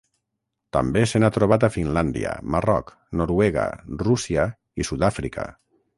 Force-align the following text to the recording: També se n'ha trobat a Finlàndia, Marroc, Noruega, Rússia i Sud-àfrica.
També 0.77 1.01
se 1.11 1.19
n'ha 1.23 1.29
trobat 1.35 1.65
a 1.67 1.69
Finlàndia, 1.75 2.33
Marroc, 2.55 2.91
Noruega, 3.21 3.67
Rússia 4.07 4.51
i 4.85 4.89
Sud-àfrica. 4.91 5.51